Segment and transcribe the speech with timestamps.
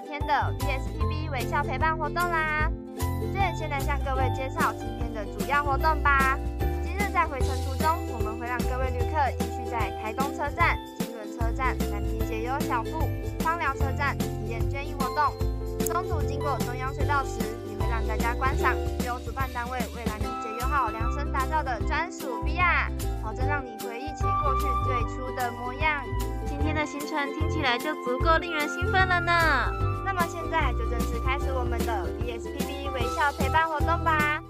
[0.00, 2.70] 现在即将要开始我们第二天的 VSPB 微笑陪伴活动啦！
[3.32, 6.38] 这先来向各位介绍今天的主要活动吧。
[6.82, 13.06] 今日在回程途中，我们会让各位旅客继续在台东车站、金轮车站、南平解忧小铺、
[13.40, 15.34] 芳寮车站体验捐衣活动。
[15.86, 22.88] 中途经过中央隧道时，也会让大家观赏由主办单位为南平解忧号量身打造的专属 VR，
[23.22, 26.00] 保证让你回忆起过去最初的模样。
[26.62, 29.32] 今天的行程听起来就足够令人兴奋了呢。
[30.04, 34.40] 那么现在就正式开始我们的 VSPB 微笑陪伴活动吧。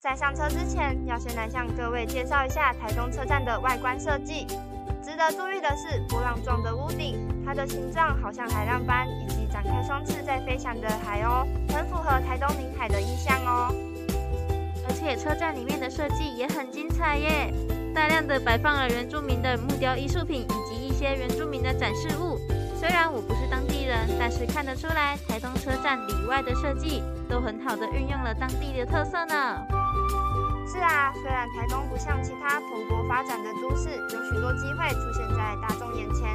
[0.00, 4.46] 在上车之前，要先来向各位介绍一下台东车站的外观设计。
[5.16, 13.74] 值得注意的是，波浪状的屋顶，它的形状好像海浪般，以及展开双翅在飞翔的海鸥，很符合台东临海的意象哦。
[14.86, 17.50] 而且车站里面的设计也很精彩耶，
[17.94, 22.38] 大量的摆放了原住民的木雕艺术品以及一些原住民的展示物。
[22.78, 29.85] 虽然我不是当地人，但是看得出来，台东车站里外的设计都很好的运用了当地的特色呢。
[30.66, 36.28] 是啊，虽然台东不像其他蓬勃发展的都市，有许多机会出现在大众眼前，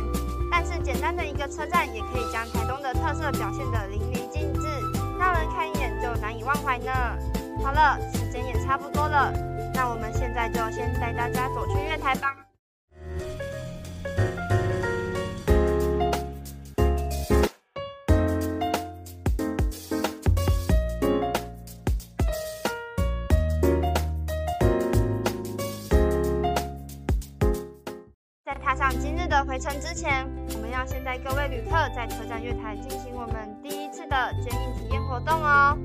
[0.49, 4.67] 但是简单的一个车站也可以将台东的特色表现得淋漓尽致，
[5.19, 6.91] 让人看一眼就难以忘怀呢。
[7.61, 9.33] 好了，时间也差不多了，
[9.73, 12.50] 那我们现在就先带大家走去月台吧。
[29.45, 35.77] 回程之前，我们要先带各位旅客在车站月台进行我们第一次的捐印体验活动哦。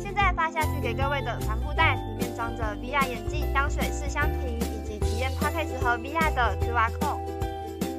[0.00, 7.20] 现在发下去给各位的帆布袋里面装着 VR 眼镜、香水试香瓶以及体验 p a c k a g e 和 VR 的 QR code。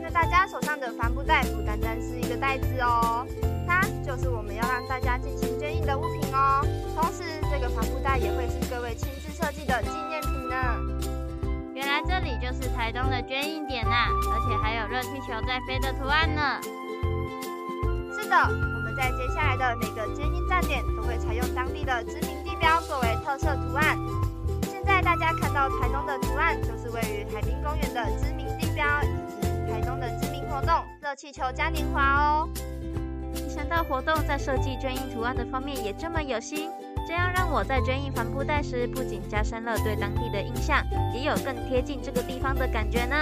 [0.02, 3.26] 那大家手上的帆布袋不单单是一个袋子哦，
[3.68, 6.66] 它就是我们要让大家进行捐印的物品哦。
[6.96, 10.93] 同时，这个帆布袋也会是各位亲自设计的纪念品呢。
[11.94, 16.60] 原来这里就是台东的捐印点呐、而且还有热气球在飞的图案呢。
[18.12, 23.96] 是的，我们在接下来的每个捐印站点都会采用当地的知名地标作为特色图案。
[24.64, 29.08] 现在大家看到台东的图案，就是位于海滨公园的知名地标，以
[29.40, 32.50] 及台东的知名活动热气球嘉年华哦。
[33.36, 36.72] 没想到活动在设计捐印图案的方面也这么有心，
[37.08, 40.84] 这样让我在捐印帆布袋时，不仅加深了对当地的印象，
[41.14, 43.16] 也有更贴近这个地方的感觉呢。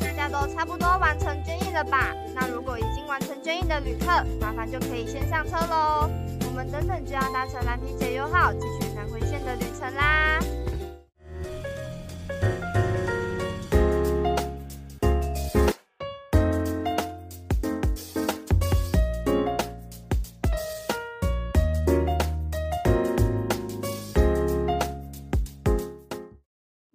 [0.00, 2.14] 大家都差不多完成捐印了吧？
[2.34, 4.06] 那如果已经完成捐印的旅客，
[4.40, 6.10] 麻烦就可以先上车喽。
[6.46, 10.40] 我们等等就要搭乘蓝皮解忧号继续南回线的旅程啦。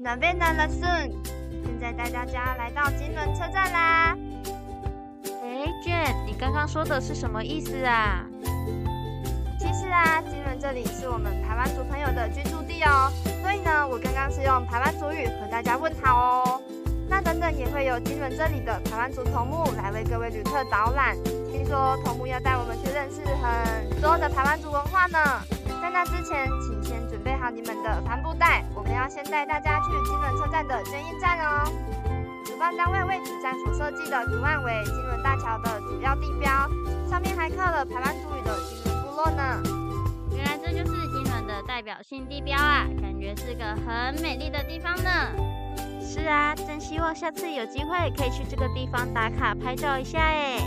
[0.03, 1.09] 南边南了顺，
[1.64, 4.18] 现在带大家来到金轮车站啦。
[5.41, 8.25] 哎，卷，你刚刚说的是什么意思啊？
[9.58, 13.09] 其实啊，金轮这里是我们台湾族朋友的居住地哦，
[13.41, 16.62] 所以呢，我刚刚是用台湾族语和大家问好哦。
[17.08, 21.16] 那等等也会有金轮这里的台湾族头目来为各位旅客导览，
[21.50, 25.18] 听说头目要带我们去认识很多的台湾族文化呢。
[25.84, 31.70] 在那之前，请先准备好你们的帆布袋，我们要先带大家去金轮车站的捐印站哦。
[32.46, 36.50] 主办单位为此站所设计的图案为金轮大桥的主要地标，
[37.09, 39.62] 上面还刻了排湾族语的金轮部落呢。
[40.32, 45.09] 原来这就是金轮的代表性地标啊，感觉是个很美丽的地方呢。
[46.02, 50.59] 是啊，真希望下次有机会可以去这个地方打卡拍照一下哎。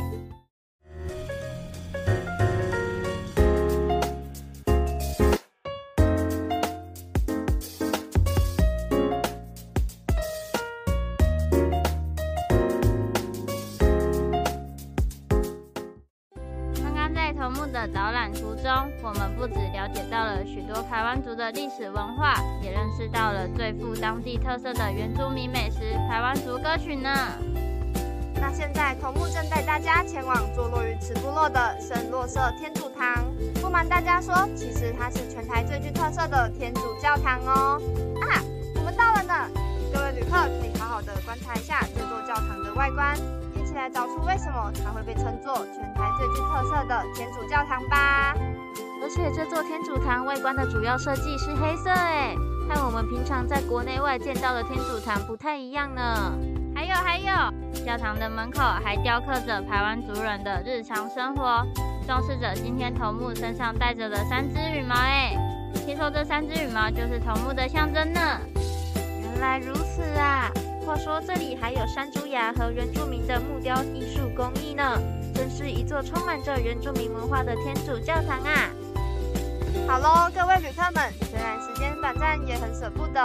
[18.67, 27.09] 中，我们不止了解到了许多台湾族的历史文化，也认识到了最富当地特色的原住民美食——台湾族歌曲呢。
[28.35, 33.25] 那现在头目正带大家前往坐落于此部落的圣洛舍天主堂。
[33.63, 37.81] 不瞒大家说，其实它是全台最具特色的天主教堂哦。
[38.21, 38.43] 啊，
[38.75, 39.49] 我们到了呢！
[39.95, 43.17] 各位旅客可以好好的观察一下这座教堂的外观，
[43.55, 48.35] 一起来找出为什么它会被称作全台最具特色的天主教堂吧。
[49.03, 52.35] 而且这座天主堂外观的主要设计是黑色，哎，
[52.69, 56.33] 和我们平常在国内外见到的天主堂不太一样呢。
[56.75, 57.27] 还有还有，
[57.85, 61.65] 教堂的门口还雕刻着台湾族人的日常生活，
[62.07, 65.37] 装饰着今天头目身上带着的三只羽毛，哎，
[65.87, 68.21] 听说这三只羽毛就是头目的象征呢。
[69.23, 70.51] 原来如此啊！
[70.87, 74.99] 话说这里还有山猪牙和原住民的木雕艺术工艺呢，
[75.35, 78.71] 真是一座充满着原住民文化的天主教堂啊！
[79.84, 83.20] 好喽，各位旅客们，虽然时间短暂，也很舍不得，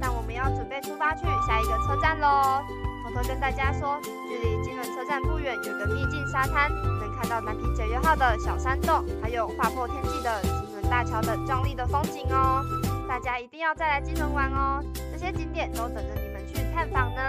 [0.00, 2.62] 但我们要准备出发去下一个车站喽。
[3.04, 12.64] 偷偷跟大家说，距离金轮车站不远，有个秘境沙滩，能看到南平九月号的小山洞，还有划破天际的金轮大桥的壮丽的风景哦。
[13.08, 14.82] 大家一定要再来金轮玩哦，
[15.12, 17.22] 这些景点都等着你们去探访呢。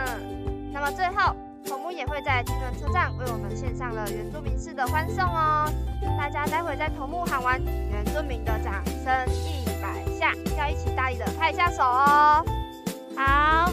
[0.73, 1.35] 那么最后。
[1.67, 5.65] 头目也会在金轮车站为我们献上了原住民式的欢送哦！
[6.15, 7.59] 大家待会在头目喊完
[8.15, 12.45] 原住民的掌声一百下，要一起大力的拍一下手哦！
[13.13, 13.69] 好，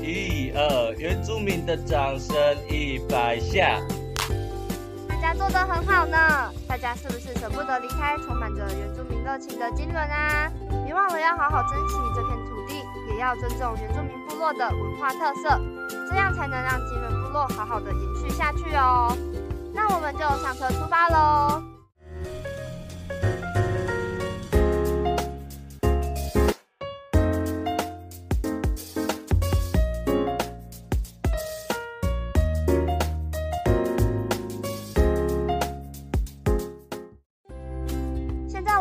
[0.00, 2.36] 一二，原住民的掌声
[2.70, 3.80] 一百下。
[5.08, 10.48] 大家做得很好呢，大家是不是舍不得离开充满着原住民热情的金轮啊？
[10.84, 12.74] 别忘了要好好珍惜这片土地，
[13.12, 15.60] 也要尊重原住民部落的文化特色。
[16.08, 19.16] 这样才能让金轮部落好好的延续下去哦。
[19.74, 21.77] 那我们就上车出发喽。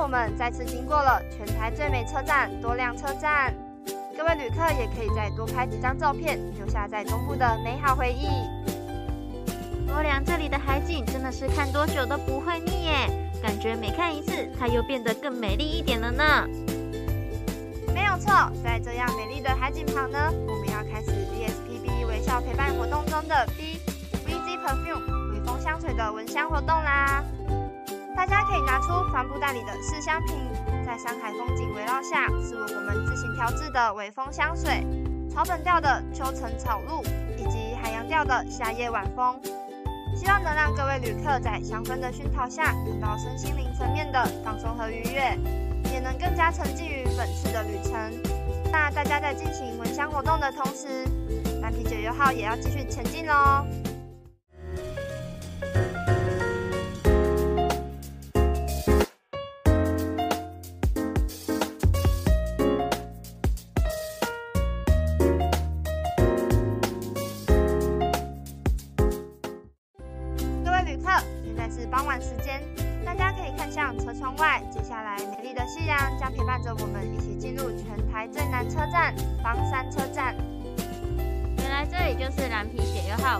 [0.07, 3.53] 我们再次经过了全台最美车站——多良车站。
[4.17, 8.29] 各位旅客也可以再多拍几张照片，留下在东部的美好回忆。
[9.85, 13.09] 多良这里的海景真的是看多久都不会腻耶，
[13.43, 16.47] 感觉每看一次，它又变得更美丽一点了呢。
[17.93, 18.31] 没有错，
[18.63, 23.81] 在这样美丽的海景旁呢，我们要开始 BSPB 微笑陪伴活动中的 B
[24.25, 27.21] v z Perfume 微风香水的闻香活动啦。
[28.17, 30.35] 大家可以拿出帆布袋里的试香瓶，
[30.83, 34.83] 在山海风景围绕下，试闻我们自行调制的微风香水，
[35.29, 37.03] 草本调的秋橙草露，
[37.37, 39.39] 以及海洋调的夏夜晚风。
[40.15, 45.37] 希望能让各位旅客在香氛的熏陶下，感到身心灵层面的放松和愉悦，
[45.93, 47.93] 也能更加沉浸于本次的旅程。
[48.71, 51.05] 那大家在进行闻香活动的同时，
[51.61, 53.63] 蓝皮九月号也要继续前进喽。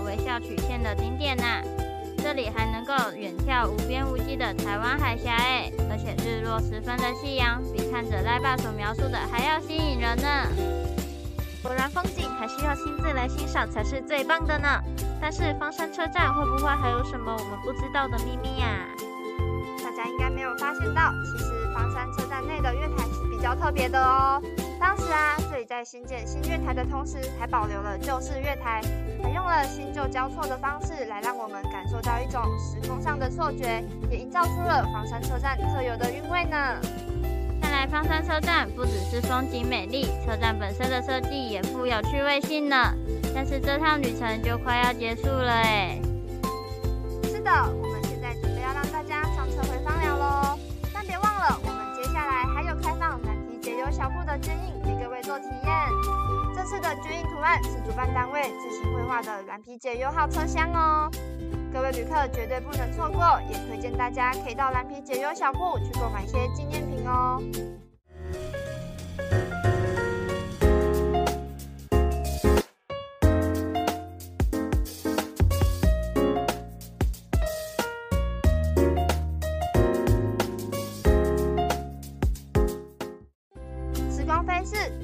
[0.07, 1.61] 微笑曲线的顶点呐！
[2.23, 10.47] 这里还能够远眺无边无际的台湾海峡哎，而且日落时分的夕阳比看着赖爸所描述的还要吸引人呢。
[11.61, 14.67] 果然风景还是要亲自来欣赏才是最棒的呢。
[15.19, 18.87] 但是方山车站会不会还有什么我们不知道的秘密呀？
[19.83, 23.27] 大家应该没有发现到，其实方山车站内的月台是。
[23.37, 24.41] 比较特别的哦，
[24.87, 28.81] 当时啊，这里在新建新月台的同时，还保留了旧式月台，
[29.21, 36.79] 还用了新旧交错的方式来让我们感受到一种时空上的错觉，也营造出了房山车站特有的韵味呢。
[37.61, 42.77] 看来房山车站不只是风景美丽，车站本身的设计也富有趣味性呢。
[43.35, 45.99] 但是这趟旅程就快要结束了哎。
[47.25, 50.57] 是的，我们现在准备要让大家上车回芳寮喽，
[50.93, 51.77] 但别忘了我们。
[53.89, 54.76] 小铺的卷印给各位
[55.39, 55.73] 体验。
[56.55, 61.09] 这次的军印图案是主办单位自行绘画的蓝皮解忧号车厢哦，
[61.71, 67.41] 各位旅客绝对不能错过，也推荐大家可以到蓝皮解忧小铺去购买一些纪念品哦。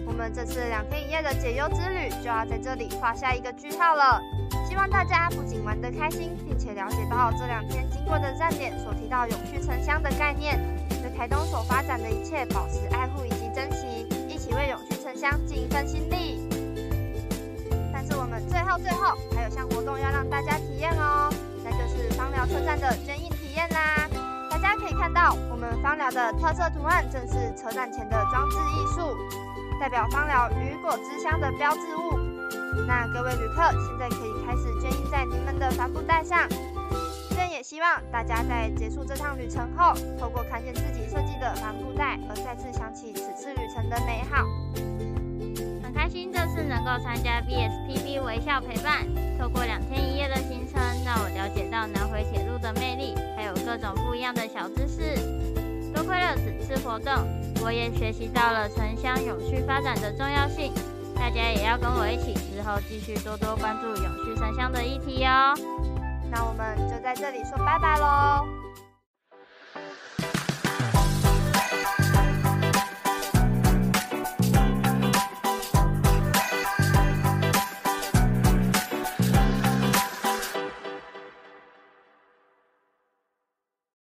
[0.05, 4.21] 我们这次两天一夜的解忧之旅就要在这里画下一个句号了。
[4.67, 10.59] 希望大家不仅玩得开心，并且了解到这两天经过的站点所提到永续城乡的概念，
[11.01, 16.49] 对台东所发展的一切保持爱护以及珍惜，一起为永续城乡尽一份心力。
[17.91, 21.29] 但是我们最后最后还有项活动要让大家体验哦，
[21.63, 24.09] 那就是芳疗车站的捐印体验啦。
[24.49, 29.15] 大家可以看到，我们芳疗的特色图案正是车站前的装置艺术，
[29.79, 32.19] 代表芳疗雨果之乡的标志物。
[32.87, 36.47] 那各位旅客现在可以开始捐印在您们的帆布袋上。
[37.35, 44.45] 这也希望大家在结束这趟旅程后，透过看见自己设计的帆布袋，而再次想起此次旅程的美好。
[45.83, 49.05] 很开心这次能够参加 BSPB 微笑陪伴，
[49.39, 55.15] 透过两天一夜的行程，让我了解到南回铁路的魅力，还有各种不一样的小知识。
[55.93, 57.13] 多亏了此次活动，
[57.63, 60.73] 我也学习到了城乡永续发展的重要性。
[61.15, 65.53] 大家也要跟我一起，之后继续多多关注永续城乡的议题哦。
[66.29, 68.45] 那我们就在这里说拜拜喽。